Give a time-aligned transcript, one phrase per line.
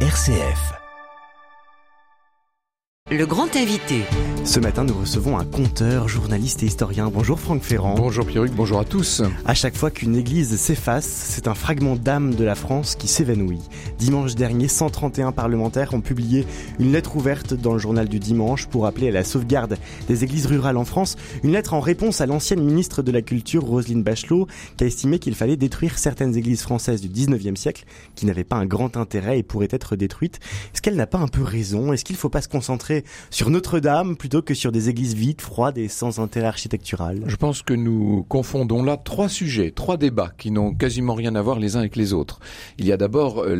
[0.00, 0.85] RCF.
[3.08, 4.02] Le grand invité.
[4.42, 7.08] Ce matin, nous recevons un conteur, journaliste et historien.
[7.08, 7.94] Bonjour Franck Ferrand.
[7.94, 9.22] Bonjour Pierruc, bonjour à tous.
[9.44, 13.60] À chaque fois qu'une église s'efface, c'est un fragment d'âme de la France qui s'évanouit.
[13.98, 16.46] Dimanche dernier, 131 parlementaires ont publié
[16.80, 20.46] une lettre ouverte dans le journal du dimanche pour appeler à la sauvegarde des églises
[20.46, 21.16] rurales en France.
[21.44, 25.20] Une lettre en réponse à l'ancienne ministre de la Culture, Roselyne Bachelot, qui a estimé
[25.20, 27.84] qu'il fallait détruire certaines églises françaises du 19e siècle
[28.16, 30.40] qui n'avaient pas un grand intérêt et pourraient être détruites.
[30.74, 31.92] Est-ce qu'elle n'a pas un peu raison?
[31.92, 32.95] Est-ce qu'il ne faut pas se concentrer
[33.30, 37.62] sur Notre-Dame plutôt que sur des églises vides, froides et sans intérêt architectural Je pense
[37.62, 41.76] que nous confondons là trois sujets, trois débats qui n'ont quasiment rien à voir les
[41.76, 42.40] uns avec les autres.
[42.78, 43.56] Il y a d'abord euh,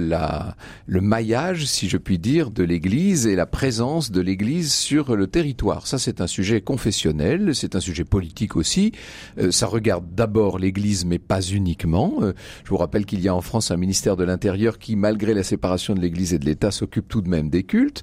[0.86, 5.26] le maillage, si je puis dire, de l'église et la présence de l'église sur le
[5.26, 5.86] territoire.
[5.86, 8.92] Ça, c'est un sujet confessionnel, c'est un sujet politique aussi.
[9.38, 12.14] Euh, ça regarde d'abord l'église, mais pas uniquement.
[12.20, 12.32] Euh,
[12.64, 15.42] je vous rappelle qu'il y a en France un ministère de l'Intérieur qui, malgré la
[15.42, 18.02] séparation de l'église et de l'État, s'occupe tout de même des cultes.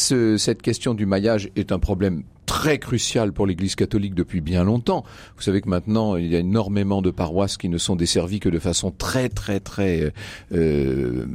[0.00, 4.64] Ce, cette question du maillage est un problème très crucial pour l'Église catholique depuis bien
[4.64, 5.04] longtemps.
[5.36, 8.48] Vous savez que maintenant, il y a énormément de paroisses qui ne sont desservies que
[8.48, 10.12] de façon très, très, très,
[10.52, 11.26] euh,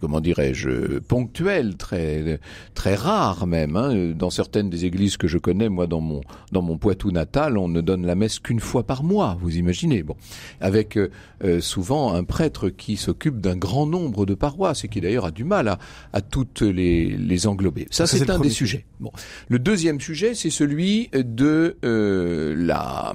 [0.00, 2.38] comment dirais-je, ponctuelle, très,
[2.74, 3.74] très rare même.
[3.74, 4.12] Hein.
[4.16, 6.20] Dans certaines des églises que je connais, moi, dans mon,
[6.52, 9.36] dans mon Poitou natal, on ne donne la messe qu'une fois par mois.
[9.40, 10.14] Vous imaginez Bon,
[10.60, 11.10] avec euh,
[11.42, 15.32] euh, souvent un prêtre qui s'occupe d'un grand nombre de paroisses et qui d'ailleurs a
[15.32, 15.78] du mal à,
[16.12, 17.88] à toutes les, les englober.
[17.90, 18.84] Ça, c'est un des sujets.
[19.00, 19.10] Bon,
[19.48, 23.14] le deuxième sujet, c'est celui de euh, la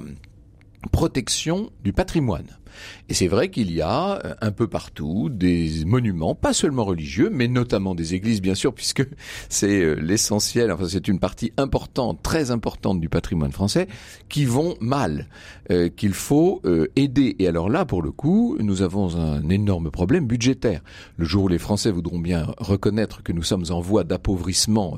[0.90, 2.58] protection du patrimoine.
[3.08, 7.30] Et c'est vrai qu'il y a euh, un peu partout des monuments, pas seulement religieux,
[7.32, 9.06] mais notamment des églises, bien sûr, puisque
[9.48, 13.88] c'est euh, l'essentiel, enfin c'est une partie importante, très importante du patrimoine français,
[14.28, 15.28] qui vont mal,
[15.70, 16.62] euh, qu'il faut
[16.96, 17.36] aider.
[17.38, 20.80] Et alors là, pour le coup, nous avons un énorme problème budgétaire.
[21.16, 24.96] Le jour où les Français voudront bien reconnaître que nous sommes en voie d'appauvrissement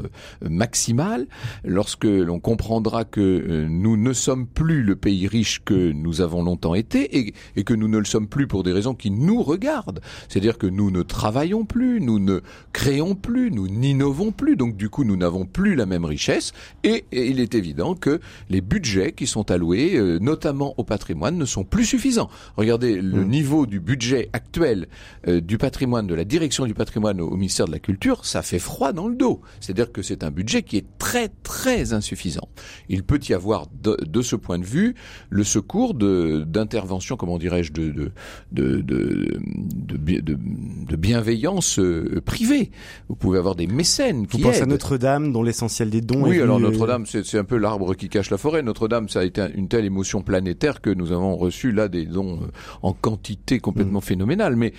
[0.48, 1.26] maximal,
[1.64, 6.74] lorsque l'on comprendra que nous ne sommes plus le pays riche que nous avons longtemps
[6.74, 10.00] été, et, et que nous ne le sommes plus pour des raisons qui nous regardent.
[10.28, 12.40] C'est-à-dire que nous ne travaillons plus, nous ne
[12.72, 14.56] créons plus, nous n'innovons plus.
[14.56, 16.52] Donc du coup, nous n'avons plus la même richesse.
[16.82, 18.20] Et, il est évident que
[18.50, 22.30] les budgets qui sont alloués, euh, notamment au patrimoine, ne sont plus suffisants.
[22.56, 23.28] Regardez le mmh.
[23.28, 24.88] niveau du budget actuel
[25.28, 28.58] euh, du patrimoine, de la direction du patrimoine au, ministère de la Culture, ça fait
[28.58, 29.40] froid dans le dos.
[29.60, 32.48] C'est-à-dire que c'est un budget qui est très très insuffisant.
[32.88, 34.94] Il peut y avoir de, de ce point de vue
[35.30, 38.10] le secours d'intervention, comment dirais-je, de,
[38.52, 42.70] de, de, de, bienveillance euh, privée.
[43.08, 46.40] Vous pouvez avoir des mécènes qui Vous pensez à Notre-Dame, dont l'essentiel des dons Oui,
[46.40, 48.62] alors euh, Notre-Dame, c'est un peu l'arbre qui cache la forêt.
[48.62, 52.40] Notre-Dame, ça a été une telle émotion planétaire que nous avons reçu là des dons
[52.42, 52.46] euh,
[52.82, 54.02] en quantité complètement mm.
[54.02, 54.56] phénoménale.
[54.56, 54.72] Mais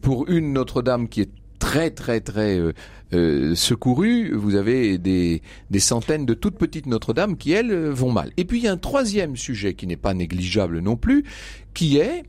[0.00, 2.60] pour une Notre-Dame qui est très très très
[3.12, 8.32] euh, secourue, vous avez des, des centaines de toutes petites Notre-Dame qui elles vont mal.
[8.36, 11.24] Et puis il y a un troisième sujet qui n'est pas négligeable non plus,
[11.74, 12.24] qui est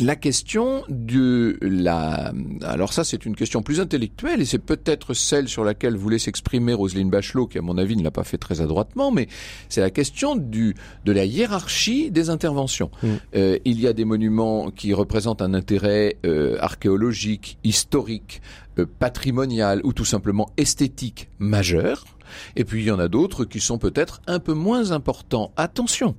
[0.00, 2.32] la question de la...
[2.62, 6.74] Alors ça, c'est une question plus intellectuelle et c'est peut-être celle sur laquelle voulait s'exprimer
[6.74, 9.28] Roselyne Bachelot, qui à mon avis ne l'a pas fait très adroitement, mais
[9.68, 10.74] c'est la question du,
[11.04, 12.90] de la hiérarchie des interventions.
[13.02, 13.08] Mm.
[13.36, 18.42] Euh, il y a des monuments qui représentent un intérêt euh, archéologique, historique,
[18.78, 22.04] euh, patrimonial ou tout simplement esthétique majeur
[22.56, 25.52] et puis il y en a d'autres qui sont peut-être un peu moins importants.
[25.56, 26.14] Attention,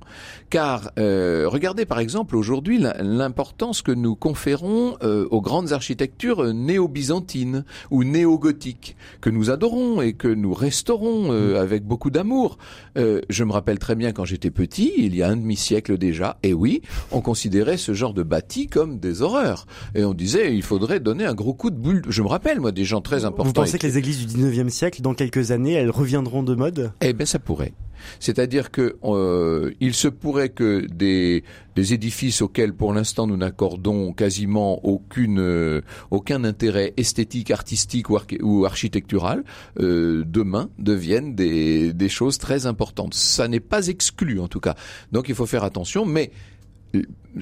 [0.50, 7.64] car euh, regardez par exemple aujourd'hui l'importance que nous conférons euh, aux grandes architectures néo-byzantines
[7.90, 11.56] ou néo-gothiques, que nous adorons et que nous restaurons euh, mm.
[11.56, 12.58] avec beaucoup d'amour.
[12.96, 16.52] je me rappelle très bien quand j'étais petit, il y a un demi-siècle déjà, et
[16.52, 19.66] oui, on considérait ce genre de bâti comme des horreurs.
[19.94, 22.02] Et on disait, il faudrait donner un gros coup de boule.
[22.08, 23.44] Je me rappelle, moi, des gens très importants.
[23.44, 26.92] Vous pensez que les églises du 19e siècle, dans quelques années, elles reviendront de mode?
[27.02, 27.74] Eh bien, ça pourrait.
[28.20, 34.12] C'est-à-dire que euh, il se pourrait que des, des édifices auxquels pour l'instant nous n'accordons
[34.12, 39.42] quasiment aucune euh, aucun intérêt esthétique, artistique ou, architectural,
[39.80, 43.14] euh, demain deviennent des, des choses très importantes.
[43.14, 44.76] Ça n'est pas exclu en tout cas.
[45.10, 46.30] Donc il faut faire attention, mais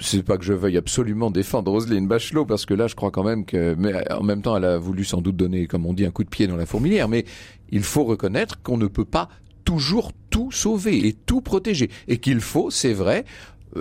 [0.01, 3.25] c'est pas que je veuille absolument défendre Roselyne Bachelot parce que là je crois quand
[3.25, 6.05] même que mais en même temps elle a voulu sans doute donner comme on dit
[6.05, 7.25] un coup de pied dans la fourmilière mais
[7.71, 9.29] il faut reconnaître qu'on ne peut pas
[9.67, 11.91] toujours tout sauver et tout protéger.
[12.09, 13.27] Et qu'il faut c'est vrai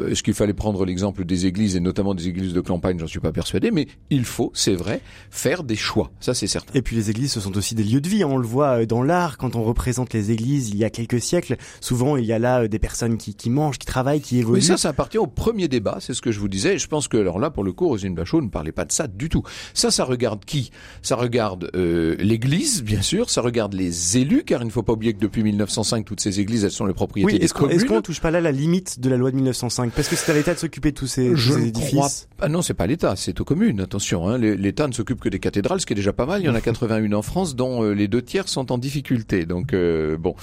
[0.09, 3.19] est-ce qu'il fallait prendre l'exemple des églises et notamment des églises de campagne J'en suis
[3.19, 6.11] pas persuadé, mais il faut, c'est vrai, faire des choix.
[6.19, 6.73] Ça, c'est certain.
[6.73, 8.23] Et puis les églises, ce sont aussi des lieux de vie.
[8.23, 11.21] On le voit euh, dans l'art quand on représente les églises il y a quelques
[11.21, 11.57] siècles.
[11.81, 14.59] Souvent, il y a là euh, des personnes qui, qui mangent, qui travaillent, qui évoluent.
[14.59, 15.97] Oui, ça, ça appartient au premier débat.
[15.99, 16.77] C'est ce que je vous disais.
[16.77, 19.07] je pense que alors là, pour le coup, Rosine Bachot ne parlait pas de ça
[19.07, 19.43] du tout.
[19.73, 20.71] Ça, ça regarde qui?
[21.01, 23.29] Ça regarde euh, l'Église, bien sûr.
[23.29, 26.39] Ça regarde les élus, car il ne faut pas oublier que depuis 1905, toutes ces
[26.39, 27.75] églises, elles sont les propriétés oui, des communes.
[27.75, 30.31] Est-ce qu'on touche pas là la limite de la loi de 1905 Parce que c'est
[30.31, 31.91] à l'État de s'occuper de tous ces, je ces édifices.
[31.95, 32.09] Crois...
[32.41, 33.81] Ah non, c'est pas l'État, c'est aux communes.
[33.81, 34.37] Attention, hein.
[34.37, 36.41] l'État ne s'occupe que des cathédrales, ce qui est déjà pas mal.
[36.41, 39.45] Il y en a 81 en France, dont euh, les deux tiers sont en difficulté.
[39.45, 40.35] Donc euh, bon,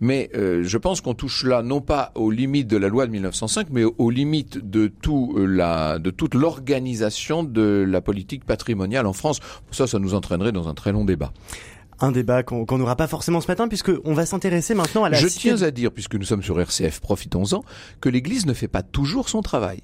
[0.00, 3.12] mais euh, je pense qu'on touche là non pas aux limites de la loi de
[3.12, 9.12] 1905, mais aux limites de tout la de toute l'organisation de la politique patrimoniale en
[9.12, 9.40] France.
[9.70, 11.32] Ça, ça nous entraînerait dans un très long débat
[12.00, 15.18] un débat qu'on n'aura pas forcément ce matin, puisque on va s'intéresser maintenant à la.
[15.18, 17.64] Je tiens à dire, puisque nous sommes sur RCF, profitons-en,
[18.00, 19.80] que l'Église ne fait pas toujours son travail.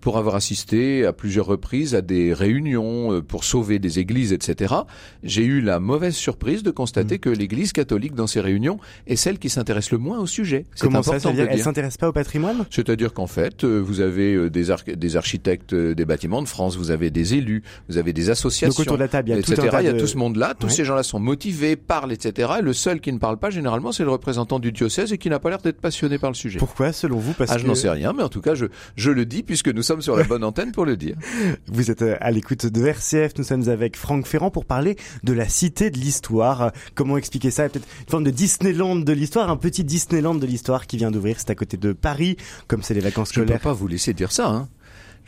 [0.00, 4.74] Pour avoir assisté à plusieurs reprises à des réunions euh, pour sauver des églises, etc.,
[5.22, 7.20] j'ai eu la mauvaise surprise de constater mmh.
[7.20, 10.64] que l'Église catholique dans ces réunions est celle qui s'intéresse le moins au sujet.
[10.80, 12.64] Comment ça, ça veut dire Elle s'intéresse pas au patrimoine?
[12.70, 16.90] C'est-à-dire qu'en fait, euh, vous avez euh, des, des architectes des bâtiments de France, vous
[16.90, 19.38] avez des élus, vous avez des associations, Donc autour de la table, il y a
[19.38, 19.54] etc.
[19.54, 22.50] Tout un il y a tout ce monde-là, tous ces gens-là sont motivés parle, etc.
[22.58, 25.30] Et le seul qui ne parle pas, généralement, c'est le représentant du diocèse et qui
[25.30, 26.58] n'a pas l'air d'être passionné par le sujet.
[26.58, 28.66] Pourquoi, selon vous Parce ah, je n'en sais rien, mais en tout cas, je,
[28.96, 31.16] je le dis puisque nous sommes sur la bonne antenne pour le dire.
[31.66, 35.32] Vous êtes euh, à l'écoute de RCF, nous sommes avec Franck Ferrand pour parler de
[35.32, 36.72] la cité de l'histoire.
[36.94, 37.68] Comment expliquer ça?
[37.68, 41.36] Peut-être une forme de Disneyland de l'histoire, un petit Disneyland de l'histoire qui vient d'ouvrir,
[41.38, 43.48] c'est à côté de Paris, comme c'est les vacances scolaires.
[43.48, 44.68] Je ne peux pas vous laisser dire ça, hein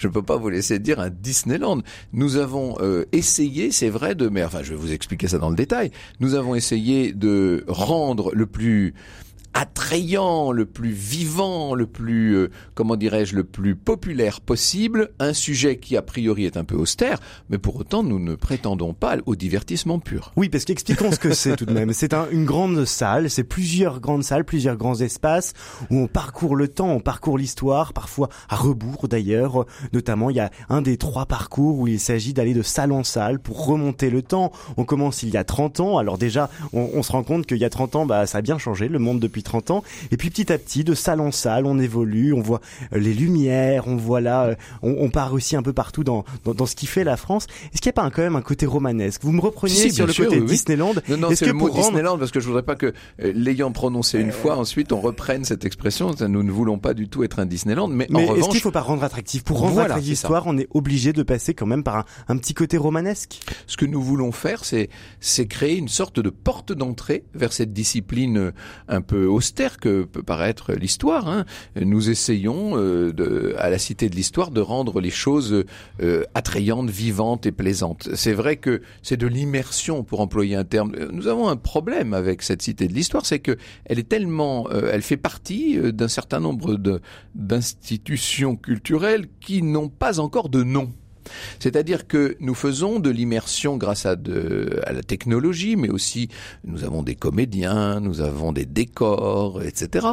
[0.00, 1.82] je ne peux pas vous laisser dire un Disneyland.
[2.12, 5.50] Nous avons euh, essayé, c'est vrai, de, mais enfin, je vais vous expliquer ça dans
[5.50, 5.91] le détail.
[6.20, 8.94] Nous avons essayé de rendre le plus
[9.55, 15.79] attrayant, le plus vivant, le plus, euh, comment dirais-je, le plus populaire possible, un sujet
[15.79, 17.19] qui a priori est un peu austère,
[17.49, 20.32] mais pour autant nous ne prétendons pas au divertissement pur.
[20.37, 21.93] Oui, parce qu'expliquons ce que c'est tout de même.
[21.93, 25.52] C'est un, une grande salle, c'est plusieurs grandes salles, plusieurs grands espaces
[25.91, 29.67] où on parcourt le temps, on parcourt l'histoire, parfois à rebours d'ailleurs.
[29.93, 33.05] Notamment, il y a un des trois parcours où il s'agit d'aller de salle en
[33.05, 34.52] salle pour remonter le temps.
[34.76, 37.58] On commence il y a 30 ans, alors déjà on, on se rend compte qu'il
[37.58, 39.84] y a 30 ans, bah ça a bien changé le monde depuis 30 ans.
[40.10, 42.60] Et puis petit à petit, de salle en salle, on évolue, on voit
[42.92, 46.66] euh, les lumières, on voit là, euh, on, part aussi un peu partout dans, dans,
[46.66, 47.46] ce qui fait la France.
[47.72, 49.22] Est-ce qu'il n'y a pas quand même un côté romanesque?
[49.25, 50.94] Vous me repreniez sur le côté Disneyland.
[51.08, 54.20] Non, non, c'est le mot Disneyland parce que je voudrais pas que euh, l'ayant prononcé
[54.20, 56.10] une fois, ensuite on reprenne cette expression.
[56.20, 58.70] Nous ne voulons pas du tout être un Disneyland, mais, mais en est-ce qu'il faut
[58.70, 59.44] pas rendre attractif?
[59.44, 62.54] Pour rendre attractif l'histoire, on est obligé de passer quand même par un, un, petit
[62.54, 63.40] côté romanesque.
[63.66, 64.88] Ce que nous voulons faire, c'est
[65.20, 68.52] c'est créer une sorte de porte d'entrée vers cette discipline
[68.88, 71.28] un peu austère que peut paraître l'histoire.
[71.28, 71.44] Hein.
[71.80, 75.64] Nous essayons euh, de, à la Cité de l'Histoire de rendre les choses
[76.02, 78.08] euh, attrayantes, vivantes et plaisantes.
[78.14, 80.94] C'est vrai que c'est de l'immersion, pour employer un terme.
[81.12, 84.90] Nous avons un problème avec cette Cité de l'Histoire, c'est que elle est tellement, euh,
[84.92, 86.78] elle fait partie d'un certain nombre
[87.34, 90.92] d'institutions culturelles qui n'ont pas encore de nom.
[91.58, 96.28] C'est-à-dire que nous faisons de l'immersion grâce à, la technologie, mais aussi
[96.64, 100.06] nous avons des comédiens, nous avons des décors, etc.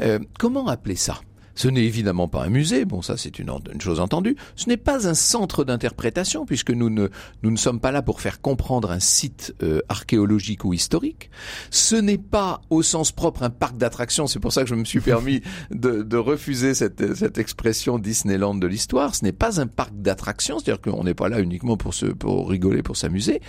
[0.00, 1.20] Euh, comment appeler ça?
[1.54, 5.08] Ce n'est évidemment pas un musée, bon ça c'est une, chose entendue, ce n'est pas
[5.08, 7.08] un centre d'interprétation puisque nous ne,
[7.42, 11.30] nous ne sommes pas là pour faire comprendre un site euh, archéologique ou historique,
[11.70, 14.84] ce n'est pas au sens propre un parc d'attractions, c'est pour ça que je me
[14.84, 19.66] suis permis de, de refuser cette, cette expression Disneyland de l'histoire, ce n'est pas un
[19.66, 23.40] parc d'attractions, c'est-à-dire qu'on n'est pas là uniquement pour, se, pour rigoler, pour s'amuser.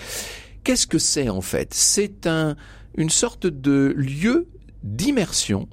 [0.64, 1.74] Qu'est-ce que c'est en fait?
[1.74, 2.56] C'est un,
[2.98, 4.48] une sorte de lieu
[4.84, 5.68] d'immersion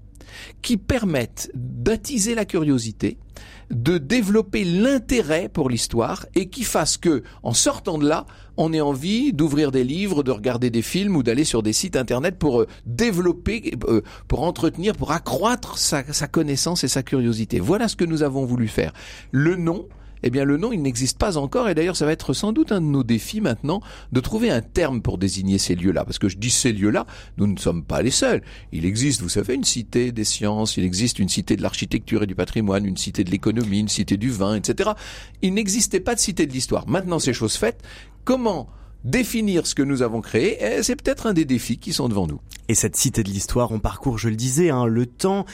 [0.62, 3.18] qui permettent d'attiser la curiosité,
[3.70, 8.80] de développer l'intérêt pour l'histoire et qui fassent que, en sortant de là, on ait
[8.80, 12.60] envie d'ouvrir des livres, de regarder des films ou d'aller sur des sites internet pour
[12.60, 17.60] euh, développer, euh, pour entretenir, pour accroître sa connaissance et sa curiosité.
[17.60, 18.92] Voilà ce que nous avons voulu faire.
[19.30, 19.86] Le nom,
[20.22, 22.72] eh bien le nom il n'existe pas encore et d'ailleurs ça va être sans doute
[22.72, 23.80] un de nos défis maintenant
[24.12, 27.46] de trouver un terme pour désigner ces lieux-là parce que je dis ces lieux-là, nous
[27.46, 28.42] ne sommes pas les seuls.
[28.72, 32.26] Il existe, vous savez, une cité des sciences, il existe une cité de l'architecture et
[32.26, 34.90] du patrimoine, une cité de l'économie, une cité du vin, etc.
[35.42, 36.88] Il n'existait pas de cité de l'histoire.
[36.88, 37.82] Maintenant c'est chose faite.
[38.24, 38.68] Comment
[39.04, 42.40] définir ce que nous avons créé, c'est peut-être un des défis qui sont devant nous.
[42.68, 45.44] Et cette cité de l'histoire, on parcourt, je le disais, hein, le temps,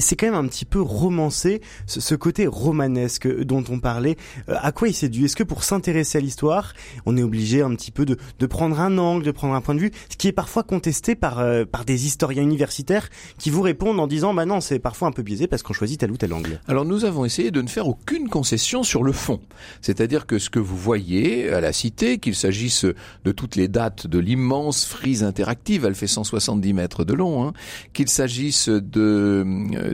[0.00, 4.16] c'est quand même un petit peu romancé, ce, côté romanesque dont on parlait.
[4.48, 5.24] Euh, à quoi il s'est dû?
[5.24, 6.74] Est-ce que pour s'intéresser à l'histoire,
[7.06, 9.74] on est obligé un petit peu de, de, prendre un angle, de prendre un point
[9.74, 13.62] de vue, ce qui est parfois contesté par, euh, par des historiens universitaires qui vous
[13.62, 16.18] répondent en disant, bah non, c'est parfois un peu biaisé parce qu'on choisit tel ou
[16.18, 16.60] tel angle.
[16.68, 19.40] Alors nous avons essayé de ne faire aucune concession sur le fond.
[19.80, 22.84] C'est-à-dire que ce que vous voyez à la cité, qu'il s'agisse
[23.24, 27.52] de toutes les dates de l'immense frise interactive, elle fait 170 mètres de long, hein,
[27.92, 29.44] qu'il s'agisse de,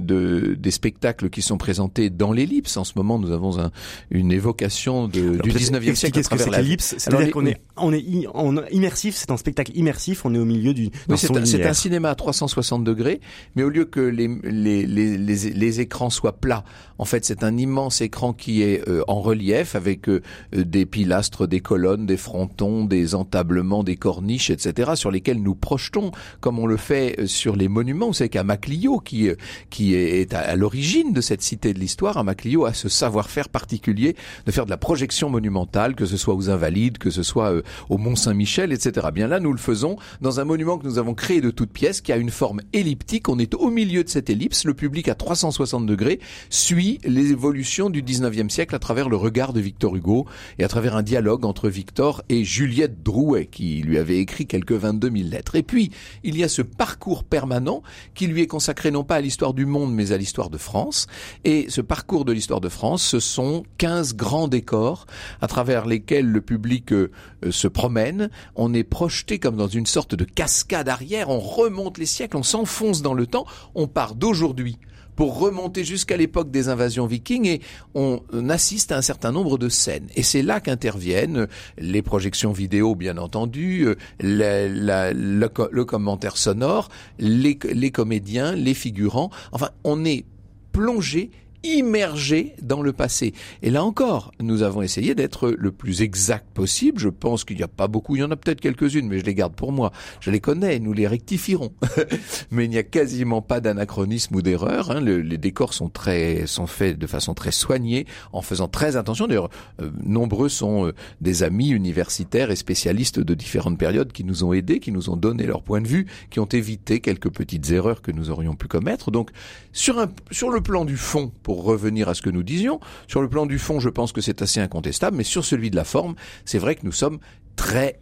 [0.00, 2.76] de, des spectacles qui sont présentés dans l'ellipse.
[2.76, 3.70] En ce moment, nous avons un,
[4.10, 6.14] une évocation de, du 19e siècle.
[6.14, 10.24] Qu'est-ce que c'est l'ellipse C'est-à-dire qu'on est, on est, on immersif, c'est un spectacle immersif,
[10.24, 10.90] on est au milieu du.
[11.08, 11.36] Oui, c'est
[11.66, 13.20] un, cinéma à 360 degrés,
[13.54, 16.64] mais au lieu que les, les, les, les, les écrans soient plats,
[16.98, 20.22] en fait, c'est un immense écran qui est euh, en relief avec euh,
[20.52, 26.10] des pilastres, des colonnes, des frontons, des entablements, des corniches, etc., sur lesquels nous projetons,
[26.40, 28.06] comme on le fait euh, sur les monuments.
[28.06, 29.28] Vous savez qu'à Maclio, qui,
[29.70, 34.16] qui est à, l'origine de cette cité de l'histoire, à Maclio a ce savoir-faire particulier
[34.46, 37.52] de faire de la projection monumentale, que ce soit aux Invalides, que ce soit
[37.88, 39.08] au Mont Saint-Michel, etc.
[39.12, 42.00] Bien là, nous le faisons dans un monument que nous avons créé de toutes pièces,
[42.00, 43.28] qui a une forme elliptique.
[43.28, 44.64] On est au milieu de cette ellipse.
[44.64, 49.60] Le public à 360 degrés suit l'évolution du 19e siècle à travers le regard de
[49.60, 50.26] Victor Hugo
[50.58, 52.44] et à travers un dialogue entre Victor et
[52.76, 55.54] Juliette Drouet qui lui avait écrit quelques 22 000 lettres.
[55.54, 55.90] Et puis,
[56.24, 57.82] il y a ce parcours permanent
[58.14, 61.06] qui lui est consacré non pas à l'histoire du monde mais à l'histoire de France.
[61.44, 65.06] Et ce parcours de l'histoire de France, ce sont 15 grands décors
[65.40, 67.10] à travers lesquels le public euh,
[67.50, 68.28] se promène.
[68.56, 72.42] On est projeté comme dans une sorte de cascade arrière, on remonte les siècles, on
[72.42, 74.78] s'enfonce dans le temps, on part d'aujourd'hui
[75.16, 77.60] pour remonter jusqu'à l'époque des invasions vikings et
[77.94, 80.08] on assiste à un certain nombre de scènes.
[80.14, 83.88] Et c'est là qu'interviennent les projections vidéo, bien entendu,
[84.20, 85.46] le,
[85.84, 89.30] commentaire sonore, les, les comédiens, les figurants.
[89.52, 90.24] Enfin, on est
[90.72, 91.30] plongé
[91.74, 93.34] immergé dans le passé.
[93.62, 96.98] Et là encore, nous avons essayé d'être le plus exact possible.
[96.98, 99.24] Je pense qu'il n'y a pas beaucoup, il y en a peut-être quelques-unes, mais je
[99.24, 99.92] les garde pour moi.
[100.20, 101.72] Je les connais, nous les rectifierons.
[102.50, 104.90] mais il n'y a quasiment pas d'anachronisme ou d'erreur.
[104.90, 105.00] Hein.
[105.00, 109.26] les décors sont très, sont faits de façon très soignée, en faisant très attention.
[109.26, 114.44] D'ailleurs, euh, nombreux sont euh, des amis universitaires et spécialistes de différentes périodes qui nous
[114.44, 117.70] ont aidés, qui nous ont donné leur point de vue, qui ont évité quelques petites
[117.70, 119.10] erreurs que nous aurions pu commettre.
[119.10, 119.30] Donc,
[119.72, 122.80] sur un, sur le plan du fond, pour revenir à ce que nous disions.
[123.08, 125.76] Sur le plan du fond, je pense que c'est assez incontestable, mais sur celui de
[125.76, 127.18] la forme, c'est vrai que nous sommes
[127.56, 127.98] très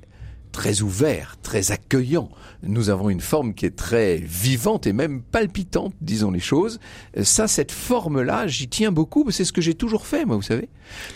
[0.55, 2.31] très ouvert, très accueillant.
[2.63, 6.79] Nous avons une forme qui est très vivante et même palpitante, disons les choses.
[7.23, 9.29] Ça, cette forme-là, j'y tiens beaucoup.
[9.31, 10.69] C'est ce que j'ai toujours fait, moi, vous savez.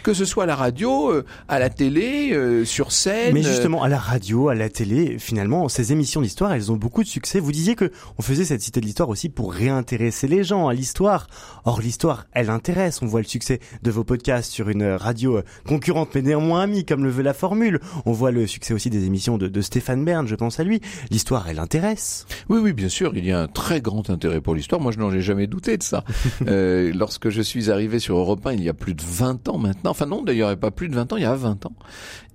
[0.03, 3.33] Que ce soit à la radio, euh, à la télé, euh, sur scène.
[3.33, 7.05] Mais justement, à la radio, à la télé, finalement, ces émissions d'histoire, elles ont beaucoup
[7.05, 7.39] de succès.
[7.39, 10.75] Vous disiez que on faisait cette cité de l'histoire aussi pour réintéresser les gens à
[10.75, 11.29] l'histoire.
[11.65, 13.03] Or, l'histoire, elle intéresse.
[13.03, 16.85] On voit le succès de vos podcasts sur une radio euh, concurrente, mais néanmoins amie,
[16.85, 17.79] comme le veut la formule.
[18.05, 20.81] On voit le succès aussi des émissions de, Stéphane Bern, je pense à lui.
[21.11, 22.27] L'histoire, elle intéresse.
[22.49, 24.81] Oui, oui, bien sûr, il y a un très grand intérêt pour l'histoire.
[24.81, 26.05] Moi, je n'en ai jamais douté de ça.
[26.47, 29.59] euh, lorsque je suis arrivé sur Europe 1, il y a plus de 20 ans
[29.59, 31.35] maintenant, enfin non, d'ailleurs, il n'y a pas plus de 20 ans, il y a
[31.35, 31.73] 20 ans.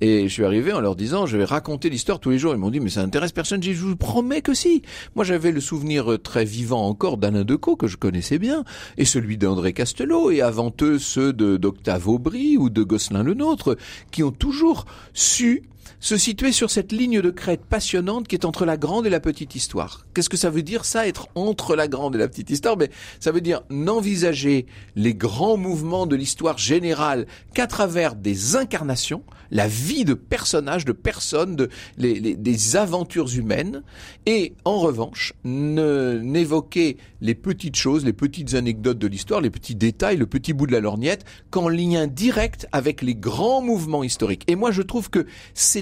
[0.01, 2.53] Et je suis arrivé en leur disant, je vais raconter l'histoire tous les jours.
[2.53, 3.63] Ils m'ont dit, mais ça intéresse personne.
[3.63, 4.81] J'ai je vous promets que si.
[5.15, 8.65] Moi, j'avais le souvenir très vivant encore d'Alain Decaux, que je connaissais bien,
[8.97, 13.77] et celui d'André Castelot, et avant eux, ceux d'Octave Aubry ou de Gosselin le Nôtre,
[14.11, 15.63] qui ont toujours su
[15.99, 19.19] se situer sur cette ligne de crête passionnante qui est entre la grande et la
[19.19, 20.05] petite histoire.
[20.13, 22.77] Qu'est-ce que ça veut dire ça, être entre la grande et la petite histoire?
[22.77, 29.23] Mais ça veut dire n'envisager les grands mouvements de l'histoire générale qu'à travers des incarnations,
[29.51, 33.83] la vie de personnages, de personnes, de, les, des aventures humaines,
[34.25, 40.17] et en revanche, n'évoquer les petites choses, les petites anecdotes de l'histoire, les petits détails,
[40.17, 44.43] le petit bout de la lorgnette, qu'en lien direct avec les grands mouvements historiques.
[44.47, 45.25] Et moi, je trouve que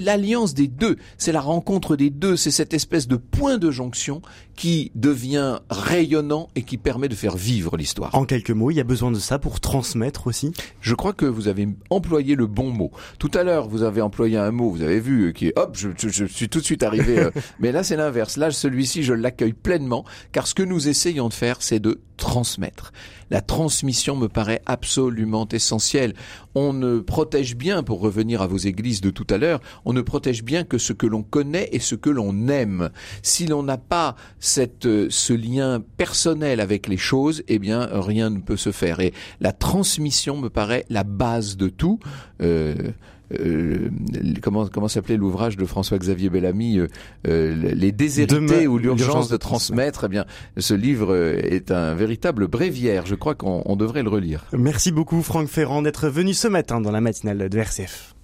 [0.00, 4.22] l'alliance des deux, c'est la rencontre des deux, c'est cette espèce de point de jonction
[4.56, 8.14] qui devient rayonnant et qui permet de faire vivre l'histoire.
[8.14, 10.52] En quelques mots, il y a besoin de ça pour transmettre aussi?
[10.80, 12.90] Je crois que vous avez employé le bon mot.
[13.18, 15.76] Tout à l'heure, vous avez employé un mot, vous avez vu, euh, qui est, hop,
[15.76, 17.18] je, je, suis tout de suite arrivé.
[17.18, 17.30] Euh,
[17.60, 18.36] mais là, c'est l'inverse.
[18.36, 22.92] Là, celui-ci, je l'accueille pleinement, car ce que nous essayons de faire, c'est de transmettre.
[23.32, 26.12] La transmission me paraît absolument essentielle.
[26.54, 30.02] On ne protège bien, pour revenir à vos églises de tout à l'heure, on ne
[30.02, 32.90] protège bien que ce que l'on connaît et ce que l'on aime.
[33.22, 38.28] Si l'on n'a pas cette, euh, ce lien personnel avec les choses, eh bien, rien
[38.28, 39.00] ne peut se faire.
[39.00, 42.00] Et la transmission me paraît la base de tout.
[42.42, 42.74] Euh,
[44.42, 46.80] comment comment s'appelait l'ouvrage de François-Xavier Bellamy,
[47.24, 50.04] les déshérités ou l'urgence de transmettre.
[50.04, 50.24] Eh bien,
[50.56, 53.06] ce livre est un véritable bréviaire.
[53.06, 54.44] Je crois qu'on devrait le relire.
[54.52, 58.14] Merci beaucoup Franck Ferrand d'être venu ce matin dans la matinale de RCF.